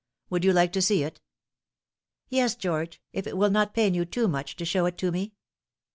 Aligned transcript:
Would 0.31 0.43
you 0.43 0.51
like 0.51 0.71
to 0.73 0.81
see 0.81 1.03
it 1.03 1.21
?""Yes, 2.27 2.55
George, 2.55 2.99
if 3.13 3.27
it 3.27 3.37
will 3.37 3.51
not 3.51 3.75
pain 3.75 3.93
you 3.93 4.03
too 4.03 4.27
much 4.27 4.55
to 4.55 4.65
show 4.65 4.87
it 4.87 4.97
to 4.97 5.11
me." 5.11 5.35